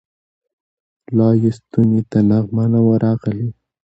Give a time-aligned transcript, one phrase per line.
[1.17, 3.47] لا یې ستوني ته نغمه نه وه راغلې